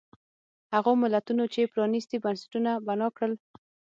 [0.73, 3.33] هغو ملتونو چې پرانیستي بنسټونه بنا کړل.